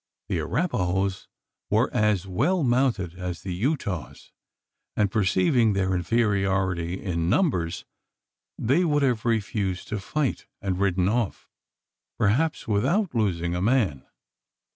The 0.29 0.39
Arapahoes 0.39 1.27
were 1.69 1.93
as 1.93 2.25
well 2.25 2.63
mounted 2.63 3.13
as 3.13 3.43
the 3.43 3.53
Utahs; 3.53 4.31
and 4.97 5.11
perceiving 5.11 5.73
their 5.73 5.93
inferiority 5.93 6.99
in 6.99 7.29
numbers, 7.29 7.85
they 8.57 8.83
would 8.83 9.03
have 9.03 9.25
refused 9.25 9.89
to 9.89 9.99
fight, 9.99 10.47
and 10.59 10.79
ridden 10.79 11.07
off, 11.07 11.47
perhaps, 12.17 12.67
without 12.67 13.13
losing 13.13 13.53
a 13.53 13.61
man. 13.61 14.07